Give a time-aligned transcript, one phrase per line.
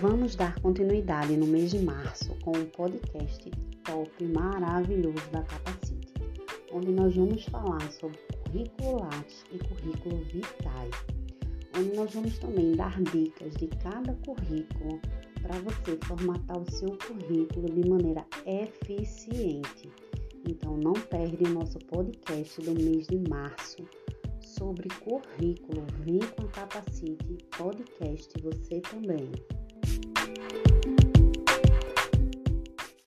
[0.00, 3.50] Vamos dar continuidade no mês de março com um podcast
[3.84, 6.14] top maravilhoso da Capacite,
[6.72, 10.90] onde nós vamos falar sobre currículo Lattes e currículo Vitae,
[11.76, 14.98] onde nós vamos também dar dicas de cada currículo
[15.42, 19.90] para você formatar o seu currículo de maneira eficiente.
[20.48, 23.86] Então não perde o nosso podcast do mês de março
[24.40, 25.84] sobre currículo.
[26.06, 29.30] Vem com a Capacite Podcast você também.